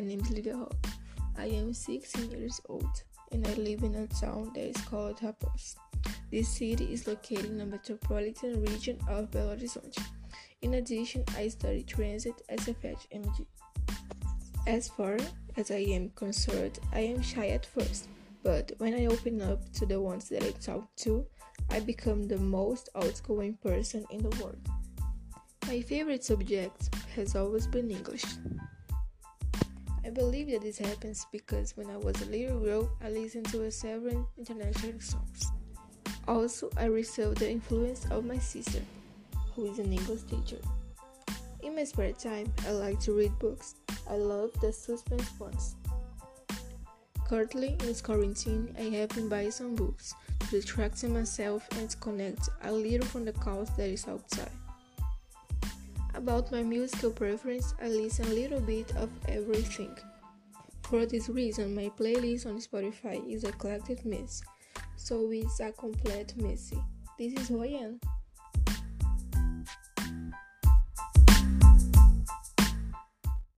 [0.00, 0.86] name is Lydia Hawk.
[1.38, 5.76] I am 16 years old and I live in a town that is called Raposo.
[6.30, 10.02] This city is located in the metropolitan region of Belo Horizonte.
[10.62, 13.46] In addition, I study transit as CEFET-MG.
[14.66, 15.16] As far
[15.56, 18.08] as I am concerned, I am shy at first,
[18.42, 21.24] but when I open up to the ones that I talk to,
[21.70, 24.58] I become the most outgoing person in the world.
[25.66, 28.24] My favorite subject has always been English.
[30.06, 33.68] I believe that this happens because when I was a little girl, I listened to
[33.72, 35.50] several international songs.
[36.28, 38.82] Also, I received the influence of my sister,
[39.56, 40.62] who is an English teacher.
[41.64, 43.74] In my spare time, I like to read books.
[44.08, 45.74] I love the suspense ones.
[47.28, 52.48] Currently, in quarantine, I have been buying some books to distract myself and to connect
[52.62, 54.50] a little from the chaos that is outside.
[56.16, 59.94] About my musical preference, I listen a little bit of everything.
[60.84, 64.42] For this reason, my playlist on Spotify is a collected mess,
[64.96, 66.72] so it's a complete mess.
[67.18, 68.00] This is am.